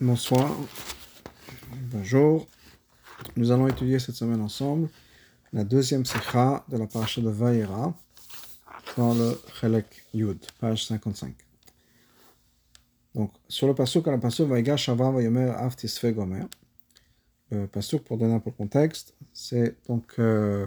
[0.00, 0.56] Bonsoir,
[1.90, 2.46] bonjour.
[3.34, 4.88] Nous allons étudier cette semaine ensemble
[5.52, 7.92] la deuxième sikha de la paracha de Vaïra
[8.96, 11.34] dans le Chelek Yud, page 55.
[13.16, 16.44] Donc, sur le pasuk, à la pasuk Vaïgash Avram Vayomer Av Tisfe Gomer.
[17.50, 20.64] Le pasuk, pour donner un peu le contexte, c'est donc euh,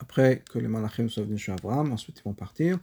[0.00, 2.80] après que les malachim sont venus chez Avram, ensuite ils vont partir,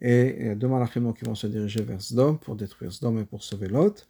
[0.00, 3.18] et il y a deux malachim qui vont se diriger vers Sdom pour détruire Sdom
[3.20, 4.06] et pour sauver Lot.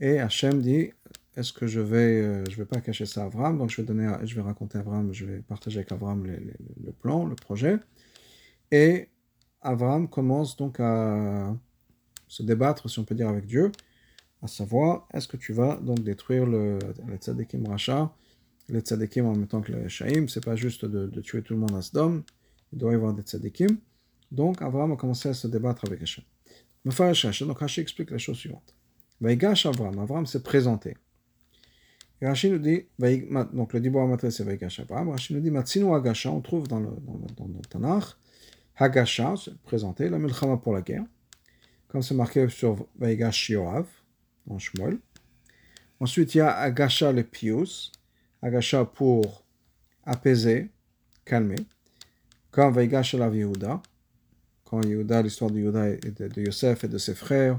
[0.00, 0.90] Et Hachem dit
[1.36, 3.86] Est-ce que je vais, euh, je vais pas cacher ça à Avram Donc je vais,
[3.86, 7.78] donner, je vais raconter à Avram, je vais partager avec Avram le plan, le projet.
[8.70, 9.08] Et
[9.62, 11.54] Avram commence donc à
[12.28, 13.70] se débattre, si on peut dire, avec Dieu,
[14.42, 18.14] à savoir est-ce que tu vas donc détruire le, le tzadikim Racha,
[18.68, 21.60] les tzadikim en même temps que le Shaim C'est pas juste de, tuer tout le
[21.60, 22.22] monde à Sdom,
[22.72, 23.78] il doit y avoir des tzadikim.
[24.30, 26.24] Donc Avram a commencé à se débattre avec Hachem.
[26.84, 28.74] Donc Hachem explique la chose suivante.
[29.24, 29.98] Vaïgash Avram.
[29.98, 30.96] Avram s'est présenté.
[32.20, 32.84] Et Rashi nous dit,
[33.54, 35.08] donc le Dibor Matre c'est Vaïgash Avram.
[35.08, 38.04] Rashi nous dit, Matsinu Agasha, on trouve dans le, dans le, dans le Tanakh,
[38.76, 41.04] Hagasha, se présenter, la Milchama pour la guerre,
[41.88, 43.86] comme c'est marqué sur Vaïgash Yoav,
[44.46, 44.98] dans Shmuel.
[46.00, 47.92] Ensuite, il y a Agasha le Pius,
[48.42, 49.42] Agasha pour
[50.04, 50.68] apaiser,
[51.24, 51.56] calmer,
[52.50, 53.80] comme Vaïgash la Yehuda,
[54.64, 57.58] quand Yehuda, l'histoire de Yehuda et de, de Yosef et de ses frères,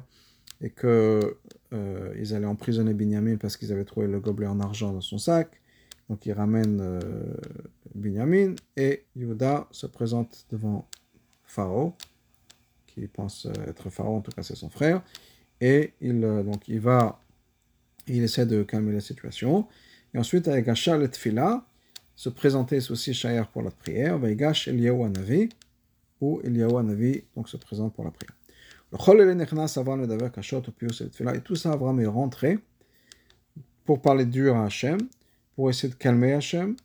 [0.62, 1.38] et que
[1.74, 5.18] euh, ils allaient emprisonner Binyamin parce qu'ils avaient trouvé le gobelet en argent dans son
[5.18, 5.62] sac.
[6.10, 7.00] Donc ils ramènent euh,
[7.96, 10.88] Binyamin et Yehuda se présente devant
[11.44, 11.94] Pharaon,
[12.86, 15.02] qui pense être Pharaon, en tout cas c'est son frère,
[15.62, 17.20] et il, euh, donc il va,
[18.08, 19.68] il essaie de calmer la situation.
[20.14, 21.66] Et ensuite avec Achal et Tfila,
[22.16, 25.50] se présenter aussi Shayer pour la prière, Vaigash Eliyahu Anavi,
[26.22, 28.36] ou Eliyahu Anavi donc se présente pour la prière.
[28.96, 28.98] Et
[31.42, 32.60] tout ça, Avram est rentré
[33.84, 35.00] pour parler dur à Hachem,
[35.56, 36.78] pour essayer de calmer Hachem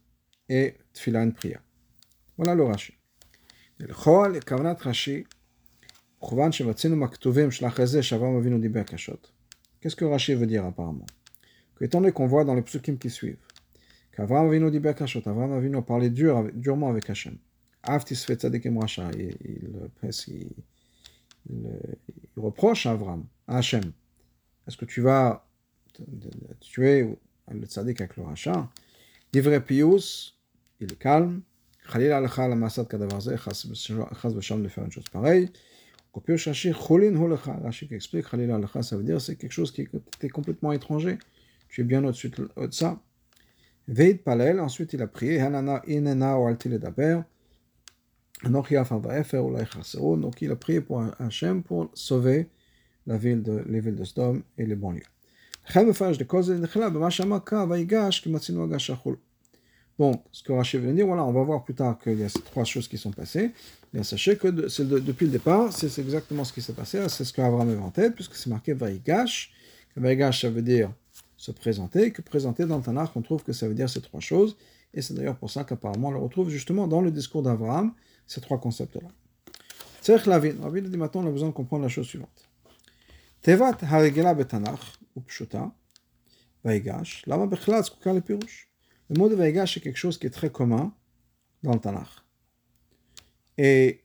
[0.49, 1.63] et tfila une prière.
[2.37, 2.95] Voilà le Rashi.
[9.81, 11.07] Qu'est-ce que Rashi veut dire apparemment
[11.77, 13.39] que, Étant donné qu'on voit dans les psukim qui suivent,
[14.13, 17.39] qu'Avram Avinu dit Kashot, Avram a parlé dur, durement avec Hachem.
[17.83, 19.71] Aftis fait tzadikim racha, il, il,
[21.49, 21.67] il,
[22.37, 23.93] reproche à Avram, à Hachem,
[24.67, 25.47] est-ce que tu vas
[26.61, 27.17] tuer
[27.51, 28.69] le tzaddik avec le rachat?
[29.33, 30.39] Livré Pius,
[30.81, 31.43] il est calme.
[31.91, 35.51] Khalil al-Kha al-Masad Kadavarze, Chas Basham de faire une chose pareille.
[36.13, 37.53] Kopio Shashi, Cholin Holecha.
[37.63, 39.89] Rachid explique, Khalil al-Kha, ça veut dire c'est quelque chose qui
[40.23, 41.19] est complètement étranger.
[41.69, 43.01] Tu es bien au-dessus de ça.
[43.89, 47.21] Veid Palel, ensuite il a prié, Hanana inena ou altil edaber.
[48.45, 48.73] Donc
[50.41, 52.49] il a prié pour Hachem pour sauver
[53.07, 55.03] la ville de, les villes de Sodome et les banlieues.
[59.99, 62.29] Bon, ce que Rachid veut dire, voilà, on va voir plus tard qu'il y a
[62.31, 63.51] ces trois choses qui sont passées.
[63.93, 67.69] Mais sachez que depuis le départ, c'est exactement ce qui s'est passé, c'est ce qu'Abraham
[67.69, 69.53] avait en tête, puisque c'est marqué Vaïgash.
[69.97, 70.91] Vaïgash, ça veut dire
[71.37, 74.21] se présenter, que présenter dans le Tanakh, on trouve que ça veut dire ces trois
[74.21, 74.57] choses.
[74.95, 77.93] Et c'est d'ailleurs pour ça qu'apparemment on le retrouve justement dans le discours d'Abraham,
[78.31, 79.09] ces trois concepts-là.
[80.03, 82.49] Tzerich Lavin, Rabbi dit maintenant on a besoin de comprendre la chose suivante.
[83.43, 85.73] Tevat haregela betanach, ou pshuta,
[86.63, 88.69] vaigash, lama bechlad zkuka le pirouche.
[89.09, 90.95] Le mot de vaigash est quelque chose qui est très commun
[91.65, 92.07] dans le Tanakh.
[93.59, 94.05] Et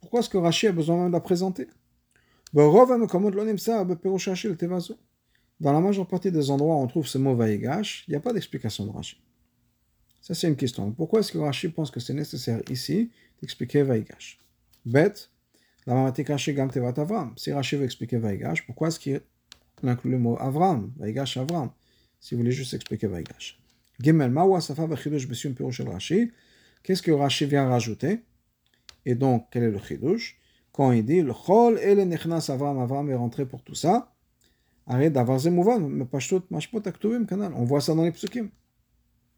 [0.00, 1.68] pourquoi est-ce que Rashi a besoin même de la présenter?
[2.54, 2.72] Dans
[5.72, 8.32] la majeure partie des endroits où on trouve ce mot vaigash, il n'y a pas
[8.32, 9.22] d'explication de Rashi.
[10.22, 10.92] Ça, c'est une question.
[10.92, 13.10] Pourquoi est-ce que Rashi pense que c'est nécessaire ici
[13.40, 14.38] d'expliquer Vaigash
[14.86, 15.30] Bête,
[15.84, 17.32] la Mamati Rashi Gam Tevat Avram.
[17.36, 19.20] Si Rashi veut expliquer Vaigash, pourquoi est-ce qu'il
[19.82, 21.70] inclut le mot Avram Vaigash Avram.
[22.20, 23.60] Si vous voulez juste expliquer Vaigash.
[24.00, 26.30] Gimel, Mawa Safa Besum Pirush Rashi.
[26.84, 28.20] Qu'est-ce que Rashi vient rajouter?
[29.04, 30.38] Et donc, quel est le Chidush
[30.70, 34.14] Quand il dit le Chol et le Nechnas Avram, Avram est rentré pour tout ça.
[34.86, 37.52] Arrête d'avoir Zemouvan, mais Pashtot Mashpot Aktuvim, canal.
[37.56, 38.48] On voit ça dans les psukim.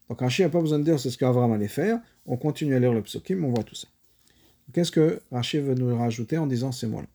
[0.09, 1.99] Donc Rashi n'a pas besoin de dire c'est ce qu'Avram allait faire.
[2.25, 3.87] On continue à lire le psukim, on voit tout ça.
[4.73, 7.07] Qu'est-ce que Rashi veut nous rajouter en disant ces mots-là?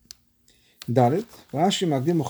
[0.87, 1.23] Dalet,
[1.53, 2.21] Rashi magdim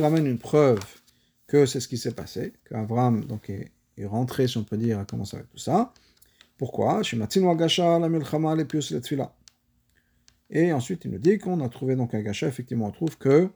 [0.00, 0.80] ramène une preuve
[1.46, 3.72] que c'est ce qui s'est passé, qu'Avram donc est,
[4.04, 5.92] rentré, si on peut dire, à commencer avec tout ça.
[6.56, 7.02] Pourquoi?
[10.50, 13.50] Et ensuite, il nous dit qu'on a trouvé donc Agasha, effectivement, on trouve que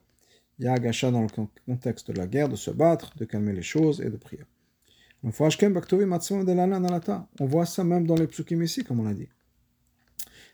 [0.62, 1.28] il y a Agasha dans le
[1.66, 4.44] contexte de la guerre, de se battre, de calmer les choses et de prier.
[5.24, 5.50] On voit
[7.66, 9.28] ça même dans les psukim ici, comme on l'a dit.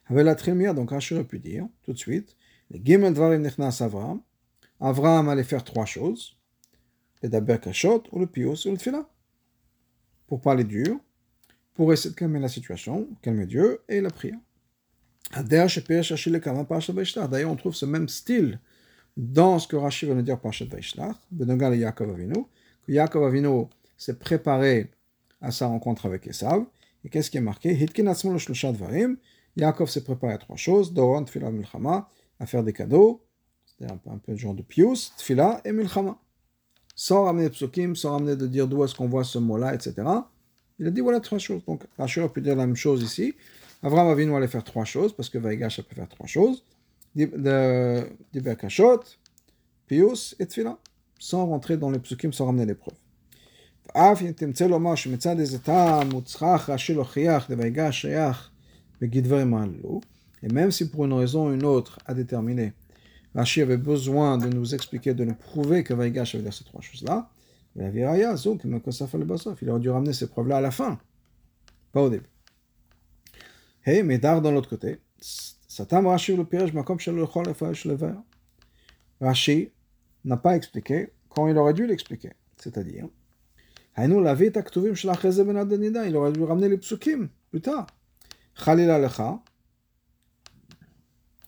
[0.06, 2.38] Avec la trémière, donc Rashi aurait pu dire tout de suite
[2.70, 4.22] Les Gimel Dvarim Nechnas Avram.
[4.80, 6.38] Avram allait faire trois choses.
[7.22, 9.06] Le Daber Kashot, ou le Pius, ou le Tfila.
[10.26, 10.98] Pour parler dur,
[11.74, 14.38] pour essayer de calmer la situation, calmer Dieu, et la prière.
[15.44, 15.68] D'ailleurs,
[17.50, 18.58] on trouve ce même style
[19.18, 22.44] dans ce que Rashi veut nous dire par Vaishlach, Benogal et Yaakov Avinu,
[22.86, 23.66] que Yaakov Avinu
[23.96, 24.92] s'est préparé
[25.40, 26.64] à sa rencontre avec Esav.
[27.04, 27.76] Et qu'est-ce qui est marqué?
[29.56, 33.24] Yaakov s'est préparé à trois choses Doron, Tfila, Milchama, à faire des cadeaux,
[33.66, 36.16] c'est un peu, un peu le genre de pius, Tfila et Milchama.
[36.94, 39.94] Sans ramener psukim, sans ramener de dire d'où est-ce qu'on voit ce mot-là, etc.
[40.78, 41.64] Il a dit voilà trois choses.
[41.64, 43.34] Donc Rashi a pu dire la même chose ici.
[43.82, 46.64] Avram Avinu allait faire trois choses, parce que Vaigash a pu faire trois choses
[47.15, 49.03] Diber Kashot,
[49.87, 50.77] Pius et Tfila.
[51.19, 52.97] Sans rentrer dans les psukim, sans ramener les preuves.
[53.95, 58.49] ואף אם תמצא לומר שמצד איזה טעם הוא צריך רש"י להוכיח לויגש שייך
[59.01, 60.01] בגיד דברים הללו,
[60.43, 62.73] et même si pour une raison ou une autre à déterminer,
[63.35, 66.81] Rashi avait besoin de nous expliquer, de nous prouver que Vaigash veut dire ces trois
[66.81, 67.29] choses-là,
[67.75, 70.99] la viraya, zouk, il aurait dû ramener ces preuves-là à la fin,
[71.91, 72.29] pas au début.
[73.85, 74.99] Hey, mais d'art dans l'autre côté,
[75.78, 78.14] Satam Rashi le Piresh Makom Shel Lechol Efresh Lever.
[79.20, 79.70] Rashi
[80.24, 82.32] n'a pas expliqué quand il aurait dû l'expliquer.
[82.56, 83.06] C'est-à-dire,
[83.94, 84.60] Haïnou la vita
[84.94, 86.04] shel acheze ben adanida.
[86.04, 87.86] Il aurait dû ramener les psukim plus tard.
[88.56, 89.40] Chalila lecha.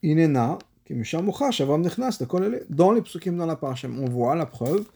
[0.04, 1.60] Inena kimisham mochash.
[1.60, 2.66] Avram nechnas de kolele.
[2.70, 4.86] Dans les psukim dans la parashem, on voit la preuve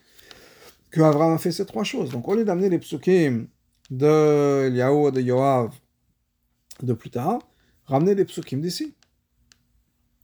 [0.92, 2.10] que Avram a fait ces trois choses.
[2.10, 3.48] Donc au lieu d'amener les psukim
[3.90, 5.74] de Eliaou de Yoav
[6.84, 7.40] de plus tard,
[7.86, 8.94] ramener les psukim d'ici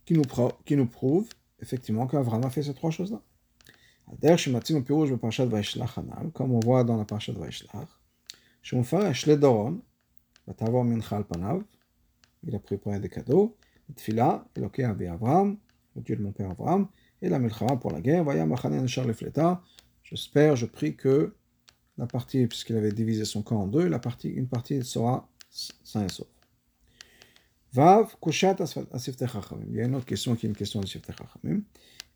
[0.09, 0.23] qui nous,
[0.65, 1.29] qui nous prouvent
[1.59, 3.21] effectivement qu'Abraham a fait ces trois choses-là.
[6.33, 7.89] comme on voit dans la parashat Vaishlach,
[8.63, 9.79] שמפרש לדורון,
[10.47, 11.61] ותעבור מנחה על פניו,
[12.47, 13.55] il a préparé des cadeaux,
[13.95, 15.55] תפילה, אלוקי אבי אברהם,
[15.95, 16.87] le Dieu de mon père Abraham,
[17.21, 19.61] et la milchama pour la guerre, vaya machane neshar lefleta,
[20.03, 21.35] j'espère, je prie que
[21.97, 26.05] la partie, puisqu'il avait divisé son camp en deux, la partie, une partie sera sain
[26.05, 26.27] et sauf.
[27.72, 28.56] Vav, kushat
[28.92, 29.66] asifte chachamim.
[29.68, 31.10] Il y a une autre question qui est une question de sifte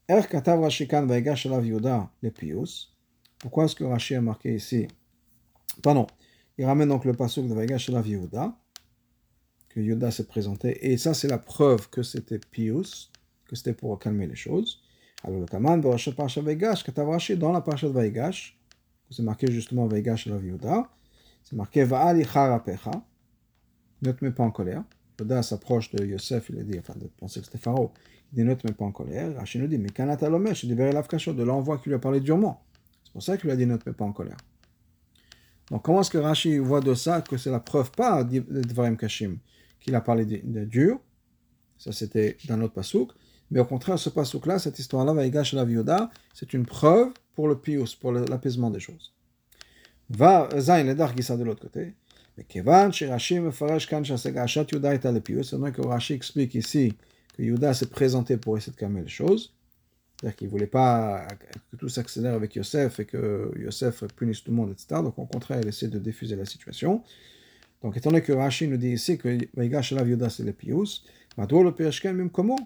[0.08, 2.92] le pius.
[3.38, 4.88] Pourquoi est-ce que Rashi a marqué ici?
[5.82, 6.06] Pardon.
[6.58, 8.56] Il ramène donc le pasuk de vaigash Yehuda,
[9.68, 13.10] que Yuda s'est présenté, et ça c'est la preuve que c'était pius,
[13.46, 14.82] que c'était pour calmer les choses.
[15.22, 18.58] Alors le kaman katav Rashi dans la Vaigash,
[19.10, 20.28] c'est marqué justement vaigash
[21.42, 22.90] c'est marqué va'al ichara pecha,
[24.02, 24.84] ne te mets pas en colère.
[25.18, 27.90] Yoda s'approche de Yosef, il a dit, enfin de penser que c'était Pharaon,
[28.32, 29.34] il dit ne te mets pas en colère.
[29.36, 32.64] Rachid nous dit, mais Kanat Alomesh, il dit de l'envoi qui lui a parlé durement.
[33.04, 34.36] C'est pour ça qu'il lui a dit ne te mets pas en colère.
[35.70, 38.96] Donc comment est-ce que Rashi voit de ça que c'est la preuve pas de Dvarim
[38.96, 39.38] Kashim
[39.80, 41.00] qu'il a parlé de, dur?
[41.78, 43.12] Ça c'était dans notre pasouk.
[43.50, 47.58] Mais au contraire, ce pasouk-là, cette histoire-là, Vaigash la Yoda, c'est une preuve pour le
[47.58, 49.12] pius, pour l'apaisement des choses.
[50.10, 51.94] Va Zain le Dargisa de l'autre côté.
[52.36, 55.50] Me farash kan Ashat Yuda est à l'épius.
[55.50, 56.94] C'est que Rashi explique ici
[57.36, 59.54] que Yuda s'est présenté pour essayer de calmer les choses.
[60.18, 61.26] C'est-à-dire qu'il ne voulait pas
[61.70, 65.00] que tout s'accélère avec Yosef et que Yosef punisse tout le monde, etc.
[65.02, 67.02] Donc au contraire, il essaie de diffuser la situation.
[67.82, 71.04] Donc étant donné que Rashi nous dit ici que Vaigash Alav Yuda c'est l'épius,
[71.36, 72.58] Madoua le Pireshken même comment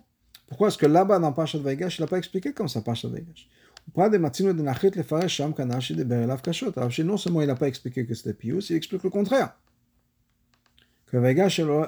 [0.47, 3.49] Pourquoi est-ce que là-bas dans Pachat Vaigash, il n'a pas expliqué comme ça Pachat Vaigash
[7.05, 9.55] non seulement il n'a pas expliqué que c'était Pius, il explique le contraire.
[11.07, 11.17] Que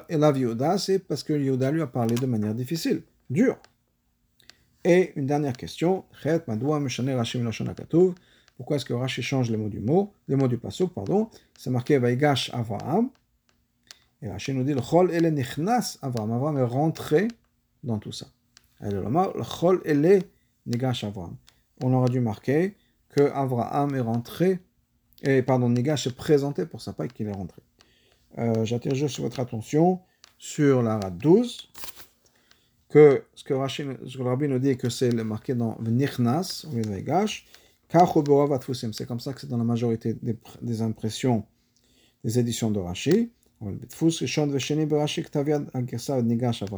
[0.09, 3.57] et la Yehuda, c'est parce que Yehuda lui a parlé de manière difficile, dure.
[4.83, 6.05] Et une dernière question,
[8.57, 11.69] pourquoi est-ce que Rashi change les mots du mot, les mots du pasuk, pardon, c'est
[11.69, 13.09] marqué Vaigash Avraham,
[14.23, 17.27] et Rashi nous dit le Chol ele nichnas Avraham, Avraham est rentré
[17.83, 18.27] dans tout ça.
[18.83, 19.03] Et le
[19.43, 20.23] Chol ele
[20.65, 21.35] nigash Avraham
[21.83, 22.75] on aurait dû marquer
[23.09, 24.59] que Abraham est rentré,
[25.23, 27.61] et pardon, Nigash est présenté pour sa paille qu'il est rentré.
[28.37, 29.99] Euh, J'attire juste votre attention
[30.37, 31.69] sur la rate 12,
[32.89, 36.65] que ce que, Rashi, ce que le rabbi nous dit que c'est marqué dans Nichnas,
[36.69, 37.45] au lieu de Nigash,
[38.93, 40.15] c'est comme ça que c'est dans la majorité
[40.61, 41.45] des, impressions
[42.23, 43.31] des éditions de Rashi.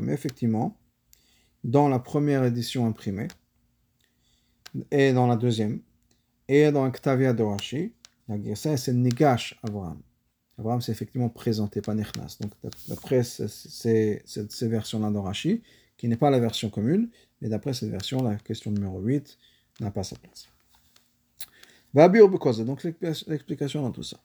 [0.10, 0.77] Effectivement,
[1.63, 3.27] dans la première édition imprimée,
[4.92, 5.82] et dans la deuxième,
[6.48, 7.94] et dans Ktavia de Rashi,
[8.27, 10.01] la Gersa, c'est Nigash Abraham.
[10.58, 12.38] Abraham s'est effectivement présenté, pas Nechnas.
[12.39, 12.51] Donc,
[12.88, 14.22] d'après ces,
[14.62, 15.62] versions-là de Rashi,
[15.98, 17.10] qui n'est pas la version commune,
[17.42, 19.38] mais d'après cette version, la question numéro 8
[19.80, 20.48] n'a pas sa place.
[21.94, 24.18] Donc, l'explication dans tout ça.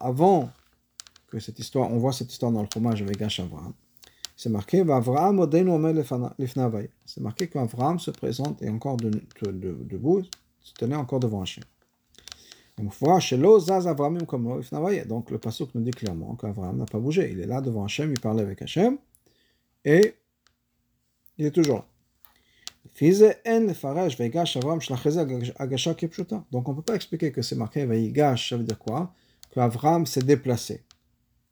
[0.00, 0.50] Avant
[1.28, 3.72] que cette histoire, on voit cette histoire dans le fromage avec Gash Abraham,
[4.36, 4.84] c'est marqué
[7.06, 10.22] C'est marqué qu'Avraham se présente et encore de, de, de, debout,
[10.60, 11.64] se tenait encore devant Hachem.
[12.76, 12.90] Donc
[15.30, 17.30] le passage nous dit clairement qu'Avraham n'a pas bougé.
[17.32, 18.98] Il est là devant Hachem, il parlait avec Hachem,
[19.86, 20.14] et
[21.38, 21.86] il est toujours là.
[26.52, 29.14] Donc on ne peut pas expliquer que c'est marqué Vaigash, ça veut dire quoi?
[29.50, 30.84] Qu'Avraham s'est déplacé.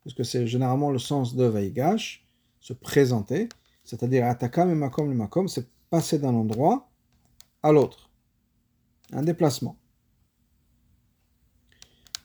[0.03, 2.24] Parce que c'est généralement le sens de Vaigash,
[2.65, 3.47] se présenter,
[3.83, 6.89] c'est-à-dire Atakam et Makom le Makom, c'est passer d'un endroit
[7.61, 8.09] à l'autre.
[9.13, 9.77] Un déplacement.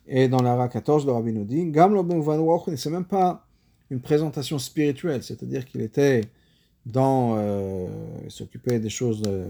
[0.06, 2.06] Et dans l'ara 14, le rabbi nous dit, Gam lo
[2.74, 3.46] c'est même pas
[3.90, 6.22] une présentation spirituelle, c'est-à-dire qu'il était
[6.86, 7.86] dans, euh,
[8.28, 9.44] s'occupait des choses de,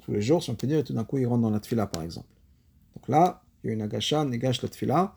[0.00, 1.58] tous les jours, si on peut dire, et tout d'un coup il rentre dans la
[1.58, 2.28] tfila par exemple.
[2.94, 5.12] Donc là, il y a une agacha, négache la tfila,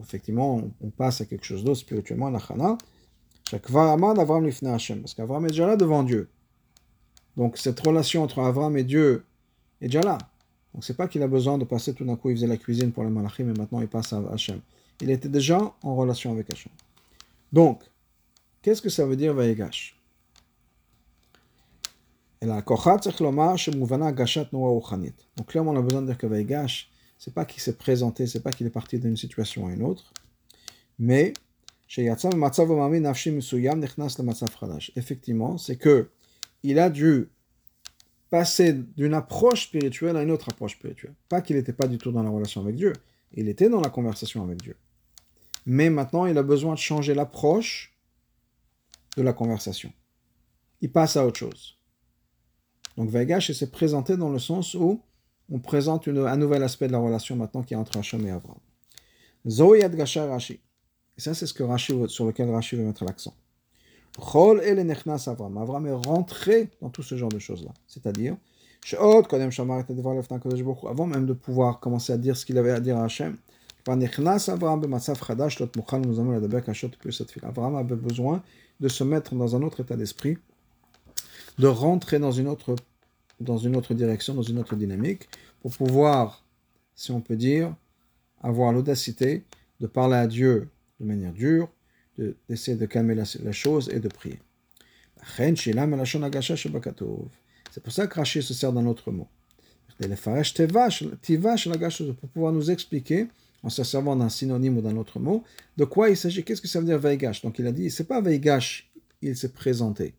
[0.00, 2.78] effectivement on, passe à quelque chose d'autre spirituellement, la chana,
[3.50, 6.28] parce qu'Avram est déjà là devant Dieu.
[7.36, 9.24] Donc cette relation entre Avram et Dieu
[9.80, 10.18] est déjà là.
[10.72, 12.90] Donc c'est pas qu'il a besoin de passer tout d'un coup, il faisait la cuisine
[12.92, 14.60] pour les malachim et maintenant il passe à Hachem.
[15.00, 16.72] Il était déjà en relation avec Hachem.
[17.52, 17.82] Donc,
[18.62, 19.96] qu'est-ce que ça veut dire Vayegash?
[22.42, 22.66] Donc
[25.46, 28.50] clairement on a besoin de dire que Vayegash, c'est pas qu'il s'est présenté, c'est pas
[28.50, 30.12] qu'il est parti d'une situation à une autre,
[30.98, 31.32] mais
[34.96, 36.10] Effectivement, c'est que
[36.62, 37.28] il a dû
[38.30, 41.14] passer d'une approche spirituelle à une autre approche spirituelle.
[41.28, 42.92] Pas qu'il n'était pas du tout dans la relation avec Dieu,
[43.32, 44.76] il était dans la conversation avec Dieu.
[45.66, 47.96] Mais maintenant, il a besoin de changer l'approche
[49.16, 49.92] de la conversation.
[50.80, 51.78] Il passe à autre chose.
[52.96, 55.02] Donc Vaigash s'est présenté dans le sens où
[55.50, 58.58] on présente un nouvel aspect de la relation maintenant qui est entre Hachem et Abraham.
[59.44, 60.60] Gashar Rashi.
[61.16, 61.64] Et ça, c'est ce que
[62.08, 63.34] sur lequel Rashi veut mettre l'accent.
[64.18, 65.58] Chol el Avram.
[65.58, 67.72] Avram est rentré dans tout ce genre de choses-là.
[67.86, 68.36] C'est-à-dire,
[70.88, 73.36] avant même de pouvoir commencer à dire ce qu'il avait à dire à Hachem,
[73.86, 74.04] Avram
[77.76, 78.42] avait besoin
[78.80, 80.38] de se mettre dans un autre état d'esprit,
[81.58, 82.76] de rentrer dans une autre,
[83.40, 85.28] dans une autre direction, dans une autre dynamique,
[85.60, 86.44] pour pouvoir,
[86.94, 87.74] si on peut dire,
[88.42, 89.44] avoir l'audacité
[89.80, 90.68] de parler à Dieu
[91.04, 91.68] de manière dure,
[92.48, 94.40] d'essayer de, calmer la, chose et de prier.
[95.38, 95.82] C'est
[97.82, 99.28] pour ça que Rashi se sert d'un autre mot.
[102.20, 103.28] Pour pouvoir nous expliquer,
[103.62, 105.44] en se servant d'un synonyme ou d'un autre mot,
[105.76, 107.42] de quoi il s'agit, qu'est-ce que ça veut dire Veigash?
[107.42, 108.90] Donc il a dit, c'est pas Veigash,
[109.22, 110.14] il s'est présenté.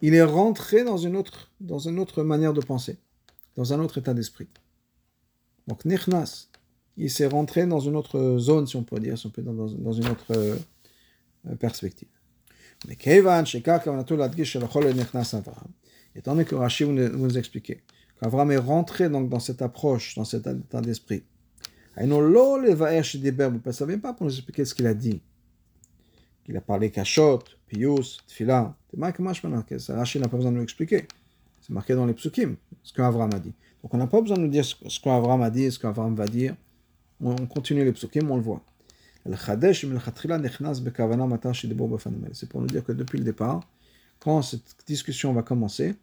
[0.00, 2.96] Il est rentré dans une autre, dans une autre manière de penser,
[3.56, 4.48] dans un autre état d'esprit.
[5.68, 6.48] Donc Nichnas,
[6.96, 9.66] il s'est rentré dans une autre zone, si on peut dire, si on peut dans,
[9.66, 10.56] une autre euh,
[11.58, 12.08] perspective.
[12.88, 13.80] Mais Kevan, Shekar,
[16.14, 17.80] étant donné que Rachid vous nous expliquer
[18.20, 21.22] qu'Avram est rentré donc dans cette approche, dans cet état d'esprit,
[22.00, 25.20] il ne savait pas pour nous expliquer ce qu'il a dit.
[26.44, 28.74] Qu'il a parlé Kachot, Pius, Tfila.
[28.98, 31.06] Rachid n'a pas besoin de nous expliquer.
[31.60, 33.52] C'est marqué dans les psukim, ce qu'Avram a dit.
[33.82, 36.26] Donc on n'a pas besoin de nous dire ce qu'Avram a dit, ce qu'Avram va
[36.26, 36.56] dire.
[37.22, 38.62] On continue les psukim, on le voit.
[39.24, 39.88] C'est
[42.48, 43.60] pour nous dire que depuis le départ,
[44.18, 45.94] quand cette discussion va commencer,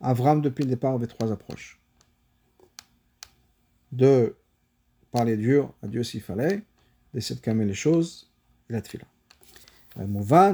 [0.00, 1.80] Avram, depuis le départ, avait trois approches.
[3.92, 4.34] De
[5.12, 6.62] parler dur à Dieu s'il fallait,
[7.14, 8.28] d'essayer de calmer les choses,
[8.68, 9.04] et la tfila.
[9.96, 10.52] Maintenant,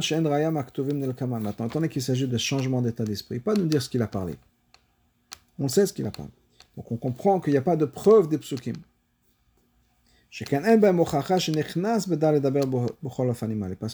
[1.50, 4.06] étant donné qu'il s'agit de changement d'état d'esprit, pas de nous dire ce qu'il a
[4.06, 4.34] parlé.
[5.58, 6.30] On sait ce qu'il a parlé.
[6.76, 8.76] Donc on comprend qu'il n'y a pas de preuve des psukim.
[10.37, 10.50] Parce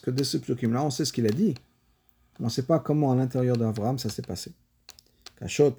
[0.00, 1.54] que de ce psukim-là, on sait ce qu'il a dit.
[2.38, 4.50] On ne sait pas comment à l'intérieur d'Abraham ça s'est passé.
[5.38, 5.76] Kachot,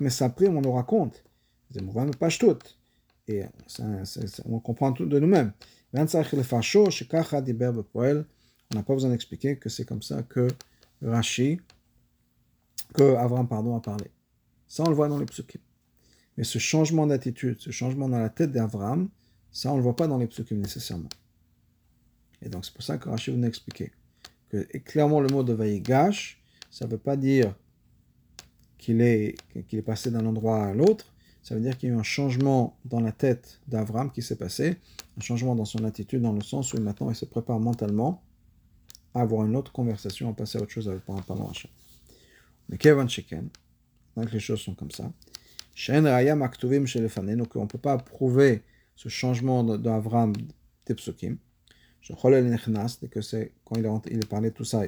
[0.00, 1.22] mais ça on nous raconte.
[3.28, 3.44] Et
[4.44, 5.52] on comprend tout de nous-mêmes.
[5.92, 6.06] On n'a
[8.82, 10.48] pas besoin d'expliquer que c'est comme ça que
[11.02, 11.60] Rashi,
[12.94, 14.10] que Avram pardon, a parlé.
[14.66, 15.60] Ça, on le voit dans les psukim.
[16.36, 19.08] Mais ce changement d'attitude, ce changement dans la tête d'Avram,
[19.52, 21.08] ça, on ne le voit pas dans les psukim nécessairement.
[22.42, 23.92] Et donc, c'est pour ça que Rachid nous a expliqué
[24.50, 27.54] que clairement le mot de Vaïgash, ça ne veut pas dire
[28.78, 29.36] qu'il est,
[29.68, 32.02] qu'il est passé d'un endroit à l'autre, ça veut dire qu'il y a eu un
[32.02, 34.76] changement dans la tête d'Avram qui s'est passé,
[35.16, 38.22] un changement dans son attitude, dans le sens où maintenant il se prépare mentalement
[39.14, 41.70] à avoir une autre conversation, à passer à autre chose avec un parlant Hachem.
[42.68, 43.48] Mais Kevin Sheken,
[44.16, 45.10] donc les choses sont comme ça.
[45.74, 48.62] Shen Raya ne peut pas prouver
[49.00, 50.34] ce changement d'Avram
[50.84, 51.38] des psukim.
[52.02, 54.82] Je Nechnas, que c'est quand il est, il tout ça,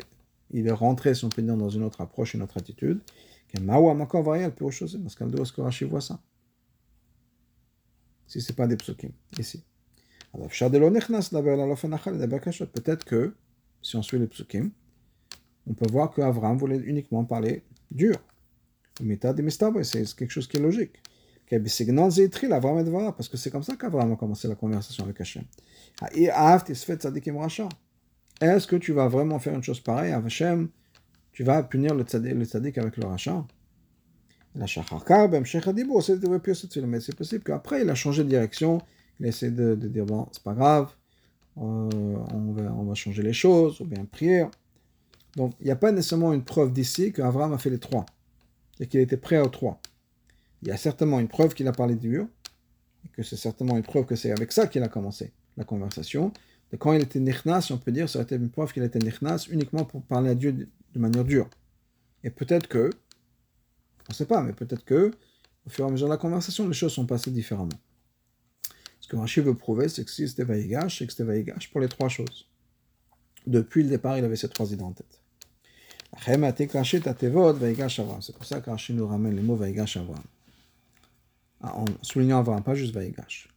[0.50, 3.00] il est rentré, si on peut dire, dans une autre approche, une autre attitude.
[3.54, 6.20] Parce qu'Aldo, est-ce que Rashi voit ça
[8.26, 9.64] Si ce n'est pas des psukim, ici.
[12.74, 13.34] Peut-être que,
[13.80, 14.70] si on suit les psukim,
[15.66, 18.16] on peut voir qu'Avram voulait uniquement parler dur.
[18.98, 21.00] C'est quelque chose qui est logique.
[21.58, 25.44] Parce que c'est comme ça qu'Avram a commencé la conversation avec Hachem.
[28.40, 30.68] Est-ce que tu vas vraiment faire une chose pareille Hachem?
[31.32, 33.44] Tu vas punir le tzaddik, avec le rachat
[34.54, 34.66] La
[35.28, 38.82] ben, c'est possible qu'après il a changé de direction,
[39.18, 40.92] il a essayé de, dire bon, c'est pas grave,
[41.56, 44.44] euh, on, va, on va changer les choses, ou bien prier.
[45.36, 48.04] Donc il n'y a pas nécessairement une preuve d'ici qu'Avram a fait les trois,
[48.78, 49.80] et qu'il était prêt aux trois.
[50.62, 52.26] Il y a certainement une preuve qu'il a parlé dur,
[53.04, 56.32] et que c'est certainement une preuve que c'est avec ça qu'il a commencé la conversation.
[56.72, 59.00] Et quand il était nichnas, on peut dire, ça aurait été une preuve qu'il était
[59.00, 61.50] nichnas uniquement pour parler à Dieu de manière dure.
[62.24, 62.90] Et peut-être que,
[64.08, 65.10] on ne sait pas, mais peut-être que,
[65.66, 67.68] au fur et à mesure de la conversation, les choses sont passées différemment.
[69.00, 71.80] Ce que Rashi veut prouver, c'est que si c'était Vaïgash, c'est que c'était Vaïgash pour
[71.80, 72.48] les trois choses.
[73.46, 75.20] Depuis le départ, il avait ces trois idées en tête.
[76.24, 76.38] C'est
[78.36, 80.22] pour ça que Rashi nous ramène les mots Vaïgash Avram.
[81.62, 83.48] Ah, en soulignant Avram, pas juste Vaïgash.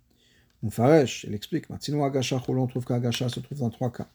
[0.62, 4.08] Moufaresh, il explique, Matsinu Agasha, on trouve qu'Agasha se trouve dans trois cas.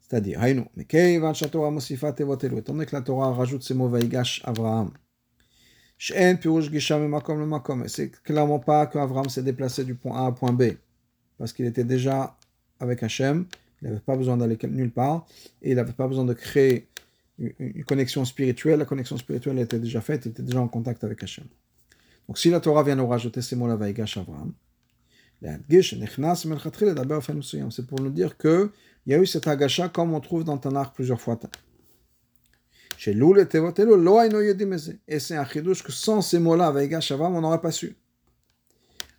[0.00, 3.88] C'est-à-dire, Haïnou, mais Keivan Shatora Mosifat Evotelu, étant donné que la Torah rajoute ces mots
[3.88, 4.90] Vaïgash Avraham,
[5.98, 10.28] She'en Pirush Gisha Makom le Makom, c'est clairement pas qu'Avraham s'est déplacé du point A
[10.30, 10.72] au point B,
[11.38, 12.36] parce qu'il était déjà
[12.80, 13.46] avec Hachem,
[13.82, 15.26] il n'avait pas besoin d'aller nulle part,
[15.60, 16.88] et il n'avait pas besoin de créer
[17.38, 21.22] une connexion spirituelle, la connexion spirituelle était déjà faite, il était déjà en contact avec
[21.22, 21.44] Hachem.
[22.30, 24.52] Donc si la Torah vient nous rajouter ces mots-là, Vaïgash Avraham,
[27.70, 28.70] c'est pour nous dire qu'il
[29.08, 31.40] y a eu cet agacha comme on trouve dans Tanakh plusieurs fois.
[32.96, 33.48] Chez Loul et
[35.08, 37.96] Et c'est un chidouche que sans ces mots-là, Vaigash Avam, on n'aurait pas su.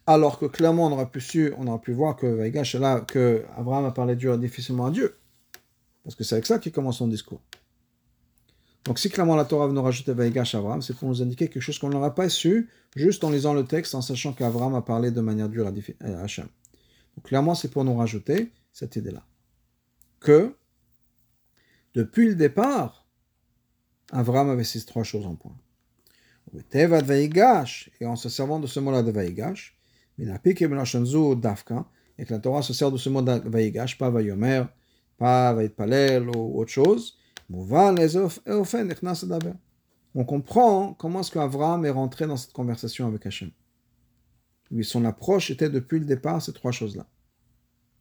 [0.07, 3.43] Alors que clairement, on aurait pu, su, on aurait pu voir que Vaigash là, que
[3.57, 5.17] a parlé dur difficilement à Dieu.
[6.05, 7.41] Parce que c'est avec ça qu'il commence son discours.
[8.85, 11.77] Donc si clairement la Torah nous rajouter Vaigash Abraham, c'est pour nous indiquer quelque chose
[11.77, 15.21] qu'on n'aurait pas su juste en lisant le texte, en sachant qu'Abraham a parlé de
[15.21, 15.71] manière dure à
[16.21, 16.47] Hachem.
[17.15, 19.23] Donc clairement, c'est pour nous rajouter cette idée-là.
[20.19, 20.55] Que
[21.93, 23.05] depuis le départ,
[24.11, 25.55] Abraham avait ces trois choses en point.
[26.53, 29.77] Et en se servant de ce mot-là de Vaigash,
[30.17, 31.85] Dafka,
[32.17, 34.63] et que la Torah se sert de ce mot de Vaigash, pas Vayomer,
[35.17, 37.17] pas Vaitpalel ou autre chose,
[40.13, 43.51] on comprend comment est-ce qu'Avraham est rentré dans cette conversation avec Hachem.
[44.83, 47.07] Son approche était depuis le départ ces trois choses-là.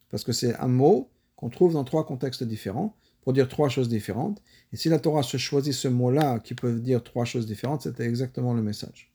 [0.08, 3.88] Parce que c'est un mot qu'on trouve dans trois contextes différents pour dire trois choses
[3.88, 4.42] différentes.
[4.72, 8.06] Et si la Torah se choisit ce mot-là qui peut dire trois choses différentes, c'était
[8.06, 9.12] exactement le message.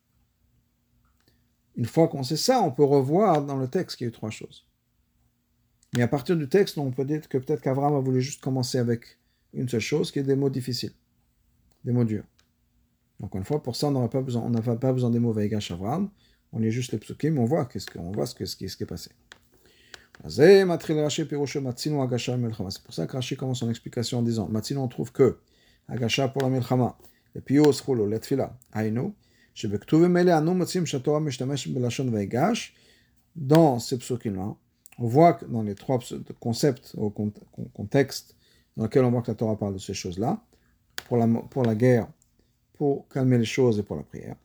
[1.76, 4.14] Une fois qu'on sait ça, on peut revoir dans le texte qu'il y a eu
[4.14, 4.68] trois choses.
[5.96, 8.78] Mais à partir du texte, on peut dire que peut-être qu'Avraham a voulu juste commencer
[8.78, 9.18] avec
[9.56, 10.94] une seule chose, qui est des mots difficiles,
[11.84, 12.26] des mots durs.
[13.20, 15.32] Donc, une fois, pour ça, on n'aura pas besoin, on n'a pas besoin des mots
[15.32, 16.10] Vaigash Avram,
[16.52, 18.84] on lit juste les psukim, on voit qu'est-ce qu'on voit ce, ce, qui, ce qui
[18.84, 19.12] est passé.
[20.24, 20.30] C'est
[22.84, 25.40] pour ça que Rashi commence son explication en disant Matzino, on trouve que
[25.88, 26.98] Agasha pour la Milchama,
[27.36, 29.14] et Pios Chulo, Letfila, Ainu,
[33.36, 34.56] dans ces psukim-là,
[34.98, 36.00] on voit que dans les trois
[36.40, 38.35] concepts, au contexte
[38.78, 40.42] dans lequel on voit que la Torah parle de ces choses-là,
[41.08, 42.08] pour la, pour la guerre,
[42.74, 44.36] pour calmer les choses et pour la prière.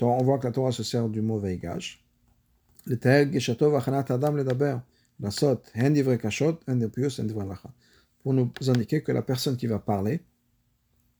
[0.00, 2.02] On voit que la Torah se sert du mot veigash.
[2.86, 4.36] Le adam
[5.20, 5.62] la sot,
[8.22, 10.22] Pour nous indiquer que la personne qui va parler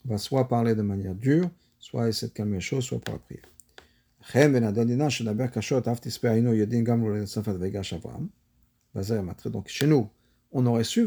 [0.04, 1.48] va soit parler de manière dure,
[1.78, 3.44] soit essayer de calmer les choses, soit pour la prière.
[9.50, 10.08] Donc chez nous,
[10.52, 11.06] on aurait su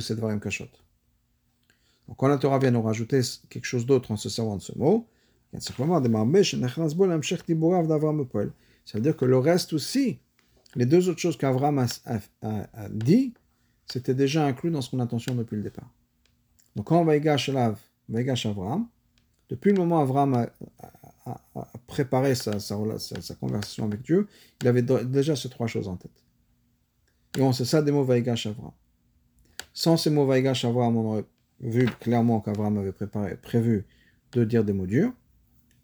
[0.00, 0.83] c'est Dvarim Kashot.
[2.08, 4.76] Donc quand la Torah vient nous rajouter quelque chose d'autre en se servant de ce
[4.78, 5.08] mot,
[8.84, 10.18] ça veut dire que le reste aussi,
[10.74, 11.88] les deux autres choses qu'Avram a,
[12.90, 13.34] dit,
[13.86, 15.88] c'était déjà inclus dans son intention depuis le départ.
[16.74, 18.88] Donc quand Vaigash Avram,
[19.48, 20.48] depuis le moment où Avram a,
[21.86, 22.76] préparé sa, sa,
[23.38, 24.26] conversation avec Dieu,
[24.60, 26.24] il avait déjà ces trois choses en tête.
[27.38, 28.72] Et on sait ça des mots Vaigash Avram.
[29.72, 31.24] Sans ces mots Vaigash Avram, on aurait
[31.60, 33.86] vu clairement qu'Abraham avait préparé, prévu
[34.32, 35.12] de dire des mots durs,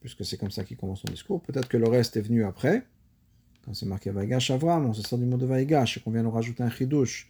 [0.00, 1.42] puisque c'est comme ça qu'il commence son discours.
[1.42, 2.86] Peut-être que le reste est venu après,
[3.64, 6.22] quand c'est marqué Vaigash Avram, on se sert du mot de Vaigash, et qu'on vient
[6.22, 7.28] nous rajouter un chidouche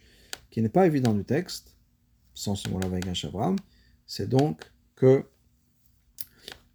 [0.49, 1.75] qui n'est pas évident du texte,
[2.33, 3.55] sans ce mot-là, Vaigash Avram,
[4.05, 5.25] c'est donc que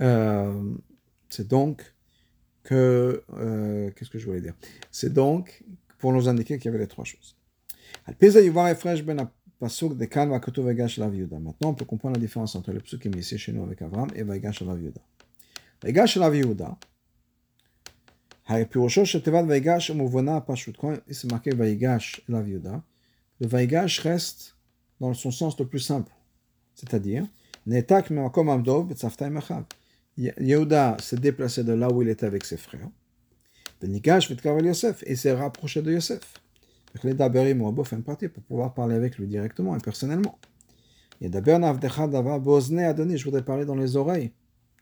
[0.02, 0.74] euh,
[1.28, 1.94] c'est donc
[2.62, 4.54] que euh, qu'est-ce que je voulais dire?
[4.90, 5.64] C'est donc
[5.98, 7.36] pour nous indiquer qu'il y avait les trois choses.
[9.02, 9.30] Ben
[9.61, 14.23] Maintenant, on peut comprendre la différence entre le psukim ici chez nous avec Avram et
[14.23, 15.01] Vaigash Alav Yehuda.
[15.83, 16.77] Vaigash Alav Yehuda,
[18.51, 20.77] הפירושו של תיבת ויגש ומובנה הפשוט.
[20.77, 22.77] Quand il s'est marqué ויגש אליו יהודה,
[23.41, 24.55] le ויגש reste
[25.01, 26.11] dans son sens le plus simple.
[26.75, 27.25] C'est-à-dire,
[27.67, 29.63] נעתק ממקום עמדו בצוותא עם אחיו.
[30.19, 32.89] Yehuda s'est déplacé de là où il était avec ses frères.
[33.81, 36.33] Venigash vitkaval Yosef, et s'est rapproché de Yosef.
[36.94, 36.98] Ou
[37.84, 40.38] fait une partie pour pouvoir parler avec lui directement et personnellement.
[41.20, 41.28] Et
[42.84, 44.32] a donné, je voudrais parler dans les oreilles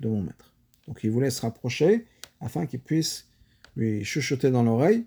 [0.00, 0.52] de mon maître.
[0.86, 2.06] Donc il voulait se rapprocher
[2.40, 3.28] afin qu'il puisse
[3.76, 5.06] lui chuchoter dans l'oreille,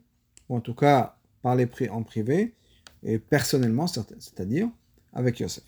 [0.50, 2.56] ou en tout cas parler en privé,
[3.04, 4.70] et personnellement, c'est-à-dire
[5.14, 5.64] avec Yosef.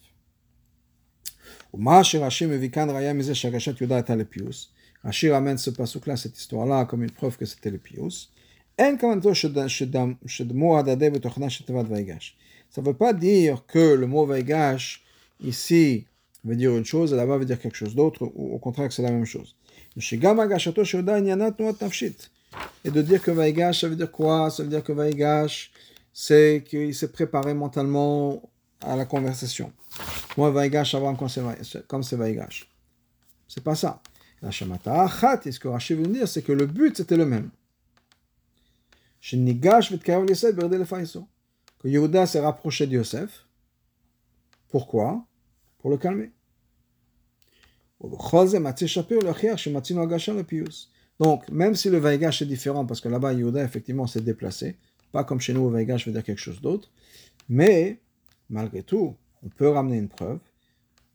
[5.04, 8.32] Rashi ramène ce pasouk-là, cette histoire-là, comme une preuve que c'était le pius.
[12.72, 15.04] Ça ne veut pas dire que le mot vaigash
[15.44, 16.06] ici
[16.46, 18.94] veut dire une chose et là-bas veut dire quelque chose d'autre, ou au contraire que
[18.94, 19.56] c'est la même chose.
[22.86, 25.72] Et de dire que vaigash, ça veut dire quoi Ça veut dire que vaigash,
[26.14, 28.42] c'est qu'il s'est préparé mentalement
[28.80, 29.74] à la conversation.
[30.38, 31.28] Moi, vaigash, avant comme
[32.04, 32.70] c'est vaigash.
[33.48, 34.02] C'est pas ça.
[34.42, 37.50] La shamata achat, ce que Rashi veut dire, c'est que le but c'était le même.
[41.80, 43.46] Que Yehuda s'est rapproché de Yosef.
[44.70, 45.26] Pourquoi
[45.80, 46.32] Pour le calmer.
[51.20, 54.78] Donc, même si le Vaigash est différent, parce que là-bas, Yehuda, effectivement, s'est déplacé,
[55.12, 56.90] pas comme chez nous, le Vaigash veut dire quelque chose d'autre,
[57.50, 58.00] mais,
[58.50, 60.40] malgré tout, on peut ramener une preuve,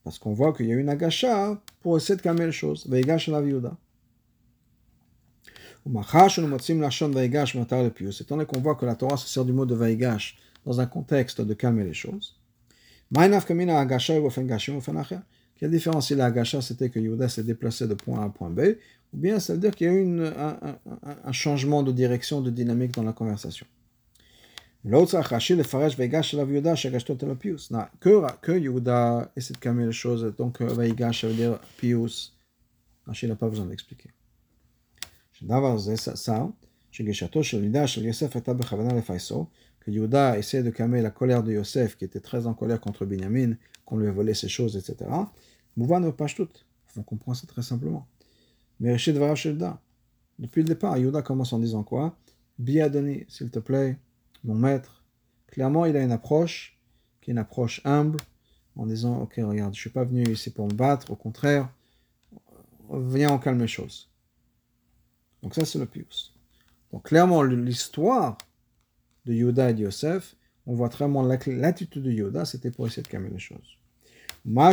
[0.03, 2.87] parce qu'on voit qu'il y a une Agasha pour essayer de calmer les choses.
[2.87, 3.77] Vaigash la Yehuda.
[5.87, 6.01] Étant
[8.37, 11.43] donné qu'on voit que la Torah se sert du mot de Vaigash dans un contexte
[11.43, 12.41] de calmer les choses,
[15.57, 18.61] quelle différence si la c'était que Yehuda s'est déplacé de point A à point B,
[19.13, 22.95] ou bien ça veut dire qu'il y a eu un, changement de direction, de dynamique
[22.95, 23.67] dans la conversation.
[24.87, 26.75] L'autre, le Faresh Vaigash la Yehuda.
[28.01, 32.35] Que, que Yehuda essaie de calmer les choses, donc Vaigash, ça veut dire Pius.
[33.07, 34.09] Rashi n'a pas besoin d'expliquer.
[35.44, 36.46] דבר זה שר,
[36.92, 39.46] שגישתו של לידה של יוסף הייתה בכוונה לפייסו,
[39.82, 43.06] que Yehuda essayait de calmer la colère de Yosef, qui était très en colère contre
[43.06, 43.54] Binyamin,
[43.86, 45.10] qu'on lui a volé ses choses, etc.
[45.78, 46.50] Mouvan ne pas tout.
[46.98, 48.08] On comprend ça très simplement.
[48.80, 49.80] Mais Rishid Varashilda,
[50.38, 52.18] depuis le départ, Yehuda commence en disant quoi
[52.58, 53.98] Biadoni, s'il te plaît,
[54.44, 55.04] mon maître.
[55.48, 56.78] Clairement, il a une approche,
[57.22, 58.18] qui est une approche humble,
[58.76, 61.70] en disant Ok, regarde, je ne suis pas venu ici pour me battre, au contraire,
[62.92, 64.10] viens, on calme les choses.
[65.45, 66.35] Donc ça, c'est le pius.
[66.91, 68.39] Donc clairement, l'histoire
[69.27, 70.35] de Yoda et de Yosef,
[70.67, 73.77] on voit vraiment l'attitude de Yoda, c'était pour essayer de calmer les choses.
[74.47, 74.71] Maintenant,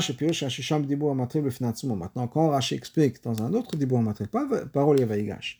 [2.28, 5.60] quand Rashi explique dans un autre dibou amatril, pas parole Yavaigash,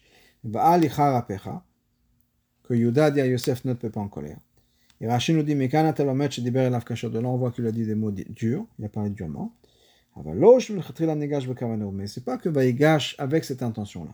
[2.64, 4.40] que Yoda dit à Yosef ne peut pas en colère.
[5.02, 6.04] Et Rashi nous dit, mais quand de
[7.20, 9.54] là on voit qu'il a dit des mots durs, il a parlé durement.
[10.16, 14.12] Mais c'est pas que Vaigash avec cette intention-là.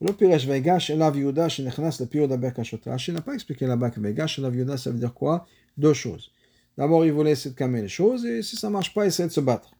[0.00, 2.78] Le Piresh Vaigash Elav Yehuda Shenechnas le Pio d'Aber Kashot.
[2.84, 6.30] Rashi n'a pas expliqué là-bas que Vaigash Elav Yehuda ça veut dire quoi Deux choses.
[6.76, 9.26] D'abord, il voulait essayer de calmer les choses et si ça ne marche pas, essayer
[9.26, 9.72] de se battre.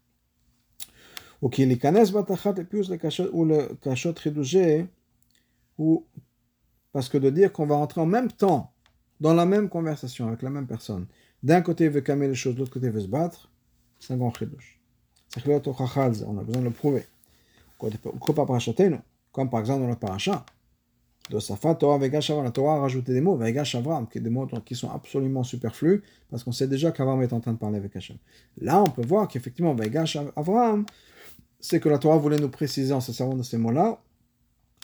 [1.42, 2.90] Ou qu'il y connaisse Batachat le Pius
[3.32, 4.86] ou le Kashot Chidouché,
[5.76, 6.06] ou
[6.92, 8.72] parce que de dire qu'on va rentrer en même temps
[9.20, 11.06] dans la même conversation avec la même personne.
[11.42, 13.50] D'un côté, il veut calmer les choses, de l'autre côté, il veut se battre.
[14.00, 14.80] C'est un grand chidouche.
[15.28, 17.04] C'est on a besoin de le prouver.
[17.78, 18.96] Pourquoi pas parachatenu
[19.36, 20.46] comme par exemple dans le paracha.
[21.28, 22.44] De Safat, Torah, Avram.
[22.44, 26.02] La Torah a rajouté des mots, Vegash Avram, qui des mots qui sont absolument superflus,
[26.30, 28.16] parce qu'on sait déjà qu'Avram est en train de parler avec Hachem.
[28.58, 30.86] Là, on peut voir qu'effectivement, Vegash Avram,
[31.60, 34.00] c'est que la Torah voulait nous préciser en se servant de ces mots-là,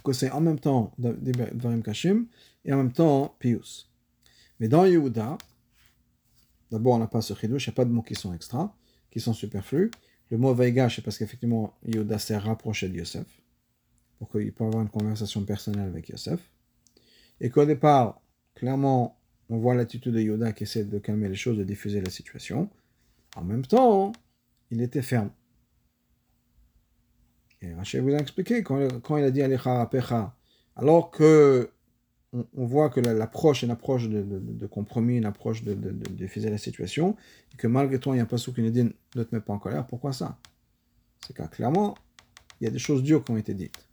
[0.04, 2.26] que c'est en même temps Dvarim
[2.66, 3.90] et en même temps Pius.
[4.60, 5.38] Mais dans Yehuda,
[6.70, 8.74] d'abord on n'a pas ce chidouche, il n'y a pas de mots qui sont extra,
[9.10, 9.90] qui sont superflus.
[10.28, 13.41] Le mot Veigash, c'est parce qu'effectivement Yehuda s'est rapproché de Yosef
[14.22, 16.38] pour qu'il puisse avoir une conversation personnelle avec Yosef.
[17.40, 18.20] Et qu'au départ,
[18.54, 22.08] clairement, on voit l'attitude de Yoda qui essaie de calmer les choses, de diffuser la
[22.08, 22.70] situation.
[23.34, 24.12] En même temps,
[24.70, 25.30] il était ferme.
[27.62, 30.36] Et Rachel vous a expliqué, quand, il a dit Alecha Pecha,
[30.76, 31.72] alors que
[32.32, 37.16] on, voit que l'approche est une approche de, compromis, une approche de, de, la situation,
[37.52, 38.84] et que malgré tout, il y a un passage qui nous dit
[39.16, 39.84] ne te mets pas en colère.
[39.84, 40.38] Pourquoi ça?
[41.26, 41.96] C'est car clairement,
[42.60, 43.88] il y a des choses dures qui ont été dites.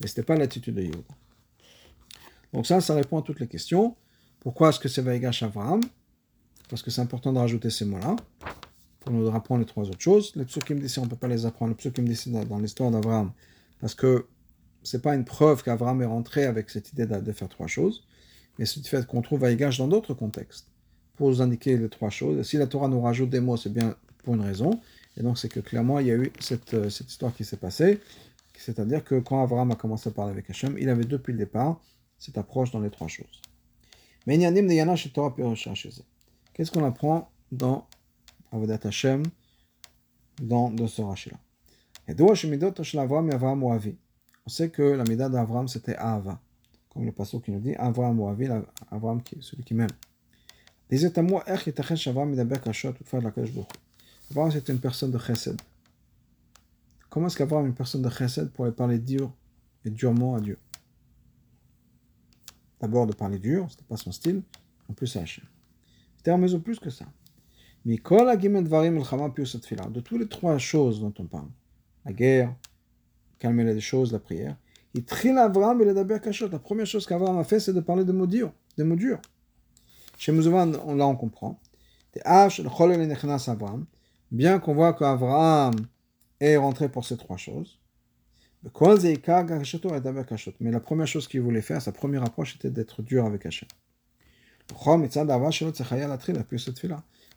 [0.00, 0.98] Mais ce n'était pas l'attitude de Yoda.
[2.52, 3.96] Donc ça, ça répond à toutes les questions.
[4.40, 5.80] Pourquoi est-ce que c'est Vaïgash Avraham?
[6.68, 8.16] Parce que c'est important de rajouter ces mots-là
[9.00, 10.32] pour nous apprendre les trois autres choses.
[10.36, 11.74] Les me disent on ne peut pas les apprendre.
[11.82, 13.32] Les me disent dans l'histoire d'Avraham
[13.80, 14.26] parce que
[14.82, 18.04] c'est pas une preuve qu'Avraham est rentré avec cette idée de, faire trois choses,
[18.58, 20.66] mais c'est le fait qu'on trouve Vaïgash dans d'autres contextes
[21.16, 22.38] pour nous indiquer les trois choses.
[22.38, 24.80] Et si la Torah nous rajoute des mots, c'est bien pour une raison.
[25.16, 27.58] Et donc, c'est que clairement, il y a eu cette, euh, cette histoire qui s'est
[27.58, 28.00] passée.
[28.60, 31.80] C'est-à-dire que quand Abraham a commencé à parler avec Hachem, il avait depuis le départ
[32.18, 33.40] cette approche dans les trois choses.
[34.26, 34.38] Mais
[36.52, 37.86] Qu'est-ce qu'on apprend dans
[38.52, 39.22] Avodat Hashem,
[40.42, 41.38] dans, ce rachat-là
[44.46, 46.38] On sait que la mida d'Avram c'était Ava,
[46.90, 48.48] comme le passage qui nous dit Avram Oavi,
[48.90, 49.88] Avram qui celui qui m'aime.
[50.90, 52.36] Disait-moi, Avram
[54.50, 55.58] c'était une personne de chesed.
[57.10, 59.32] Comment est-ce qu'avoir une personne de chesed pourrait parler dur
[59.84, 60.58] et durement à Dieu?
[62.80, 64.42] D'abord de parler dur, ce n'était pas son style,
[64.88, 65.44] en plus à Hachem.
[66.16, 67.06] C'était en plus que ça.
[67.84, 71.48] Mais de toutes les trois choses dont on parle,
[72.04, 72.54] la guerre,
[73.38, 74.56] calmer les choses, la prière,
[74.94, 78.26] il trie Avram et La première chose qu'Avram a fait, c'est de parler de mots
[78.26, 78.52] durs.
[78.76, 79.20] De mots durs.
[80.16, 81.58] Chez Mouzouvan, là on comprend.
[84.30, 85.74] Bien qu'on voit qu'Avraham
[86.40, 87.78] est rentré pour ces trois choses.
[90.60, 93.68] Mais la première chose qu'il voulait faire, sa première approche était d'être dur avec Hachem.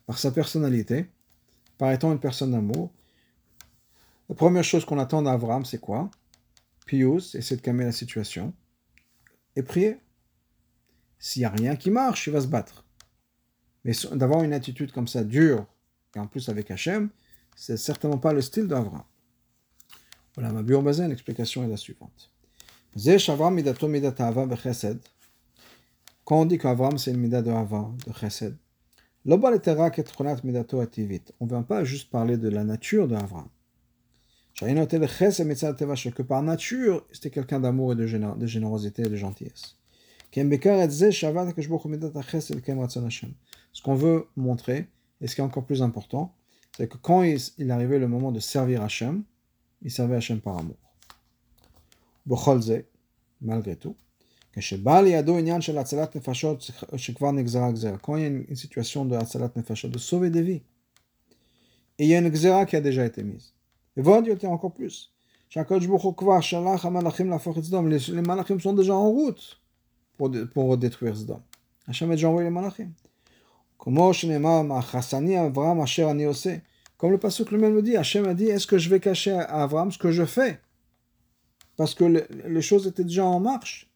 [0.06, 1.06] Par sa personnalité,
[1.78, 2.92] par étant une personne d'amour,
[4.30, 6.12] la première chose qu'on attend d'Avram, c'est quoi?
[6.86, 8.54] Pius, essayer de calmer la situation
[9.56, 9.98] et prier.
[11.20, 12.86] S'il n'y a rien qui marche, il va se battre.
[13.86, 15.66] Mais d'avoir une attitude comme ça, dure,
[16.16, 17.10] et en plus avec Hachem,
[17.56, 19.04] c'est certainement pas le style d'Avram.
[20.36, 22.32] Voilà, ma biobazin, l'explication est la suivante.
[26.26, 28.58] Quand on dit qu'Avram c'est une mida de Hava, de Chesed,
[29.26, 29.48] on ne
[31.48, 33.48] vient pas juste parler de la nature d'Avram.
[34.60, 39.78] Que par nature, c'était quelqu'un d'amour et de, générosité et de gentillesse.
[43.72, 44.89] Ce qu'on veut montrer,
[45.22, 46.36] et ce qui est encore plus important,
[46.78, 49.24] c'est que quand il, arrivait le moment de servir Hachem,
[49.82, 50.78] il servait Hachem par amour.
[53.42, 53.96] malgré tout,
[54.54, 55.24] quand il y a
[58.28, 60.62] une situation de sauver des vies,
[61.98, 63.54] il y a une Xera qui a déjà été mise.
[63.96, 65.12] Et voilà, Dieu encore plus.
[65.56, 65.64] Les
[68.22, 69.62] malachim sont déjà en route
[70.18, 71.42] pour, pour détruire Zdom.
[71.88, 72.90] Hachem a déjà envoyé les malachim.
[73.86, 73.96] Comme
[77.12, 79.91] le pasuk lui-même le dit, Hachem a dit, est-ce que je vais cacher à Avram
[79.91, 80.62] ce que je fais?
[81.76, 83.89] Parce que les choses étaient déjà en marche.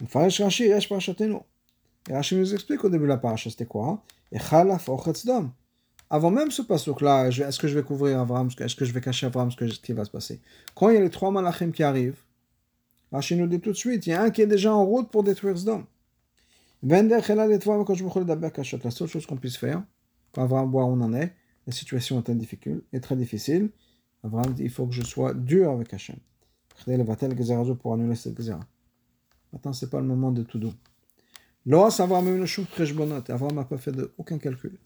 [0.00, 0.06] Et
[2.12, 4.02] Rachid nous explique au début de la paracha, c'était quoi
[6.10, 9.26] Avant même ce pasuk-là, est-ce que je vais couvrir Avram Est-ce que je vais cacher
[9.26, 10.40] Avram ce, qui va se passer?
[10.74, 12.22] Quand il y a les trois malachim qui arrivent,
[13.12, 15.10] Rachid nous dit tout de suite, il y a un qui est déjà en route
[15.10, 15.84] pour détruire Sdom.
[16.86, 17.00] La
[18.90, 19.82] seule chose qu'on puisse faire,
[20.32, 21.32] pour avoir voir où on en est,
[21.66, 23.70] la situation est, difficile, est très difficile.
[24.22, 26.16] Abraham dit il faut que je sois dur avec Hachem.
[27.74, 28.38] Pour annuler cette
[29.52, 30.74] Maintenant, ce n'est pas le moment de tout doux.
[31.66, 34.78] Abraham n'a pas fait aucun calcul.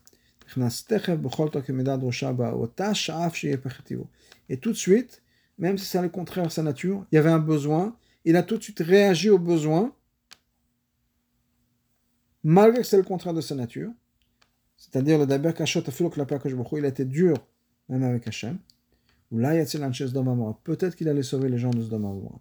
[4.49, 5.23] Et tout de suite,
[5.59, 8.45] même si c'est le contraire de sa nature, il y avait un besoin, il a
[8.45, 9.93] tout de suite réagi au besoin
[12.45, 13.91] malgré que c'est le contraire de sa nature,
[14.77, 17.37] c'est-à-dire le Daber Kashot il été dur
[17.89, 18.59] même avec Hachem,
[19.31, 19.53] ou là,
[20.65, 22.41] Peut-être qu'il allait sauver les gens de Sdom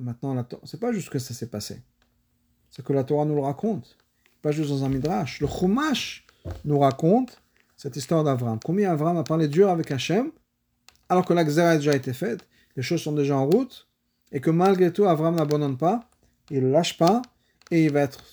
[0.00, 1.82] Maintenant, c'est pas juste que ça s'est passé.
[2.70, 3.96] C'est que la Torah nous le raconte.
[4.40, 5.40] Pas juste dans un midrash.
[5.40, 6.26] Le Chumash
[6.64, 7.42] nous raconte
[7.76, 8.58] cette histoire d'Avram.
[8.64, 10.30] Combien Avram a parlé dur avec Hachem,
[11.08, 13.86] alors que la a déjà été faite, les choses sont déjà en route,
[14.32, 16.08] et que malgré tout, Avram n'abandonne pas,
[16.50, 17.22] il ne lâche pas,
[17.70, 18.24] et il va être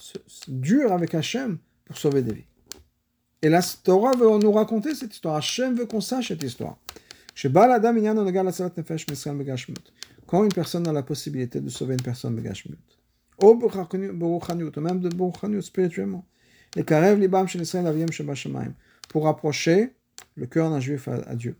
[0.47, 2.45] dur avec Hachem pour sauver des vies.
[3.41, 5.35] Et la Torah veut nous raconter cette histoire.
[5.35, 6.77] Hachem veut qu'on sache cette histoire.
[10.27, 12.33] Quand une personne a la possibilité de sauver une personne
[14.81, 16.25] même de spirituellement,
[19.09, 19.89] pour rapprocher
[20.35, 21.55] le cœur d'un juif à, Dieu.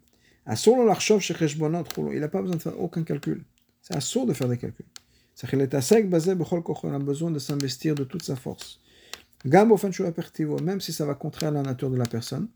[0.48, 3.44] Il n'a pas besoin de faire aucun calcul.
[3.82, 4.86] C'est assourd de faire des calculs.
[5.44, 8.80] On a besoin de s'investir de toute sa force.
[9.44, 12.48] Même si ça va contraire la nature de la personne,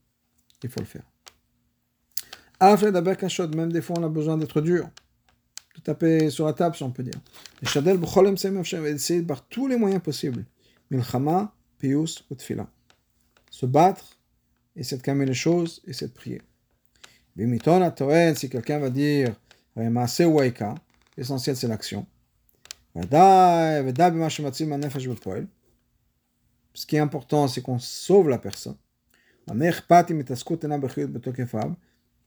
[0.64, 1.04] il faut le faire.
[2.62, 4.90] Même des fois, on a besoin d'être dur,
[5.76, 7.20] de taper sur la table, si on peut dire.
[7.62, 10.46] Essayer par tous les moyens possibles.
[10.90, 12.68] Milchama, pius, utfila.
[13.52, 14.18] Se battre,
[14.76, 16.42] essayer de calmer les choses, essayer de prier.
[18.36, 19.36] Si quelqu'un va dire,
[21.18, 22.08] l'essentiel c'est l'action.
[26.74, 28.76] Ce qui est important, c'est qu'on sauve la personne.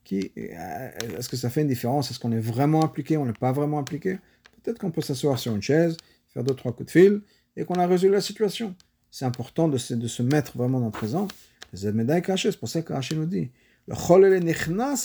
[0.05, 2.11] Qui, euh, est-ce que ça fait une différence?
[2.11, 3.17] Est-ce qu'on est vraiment impliqué?
[3.17, 4.19] On n'est pas vraiment impliqué?
[4.63, 5.97] Peut-être qu'on peut s'asseoir sur une chaise,
[6.29, 7.23] faire deux, trois coups de fil,
[7.57, 8.75] et qu'on a résolu la situation.
[9.11, 11.29] C'est important de se, de se mettre vraiment dans le présent.
[11.75, 13.51] C'est pour ça que Rachid nous dit
[13.89, 13.95] le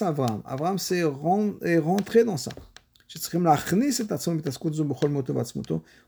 [0.03, 0.41] Avram.
[0.45, 2.51] Avram s'est rentré dans ça.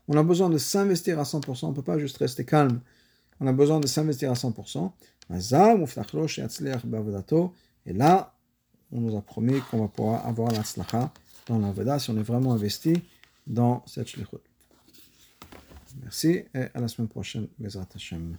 [0.08, 2.80] On a besoin de s'investir à 100%, on ne peut pas juste rester calme.
[3.40, 4.92] On a besoin de s'investir à 100%.
[7.86, 8.34] Et là,
[8.92, 11.12] on nous a promis qu'on va pouvoir avoir l'Atzlacha
[11.46, 13.02] dans la Veda si on est vraiment investi
[13.46, 14.36] dans cette shlichut.
[16.02, 17.48] Merci et à la semaine prochaine,
[17.94, 18.36] Hashem.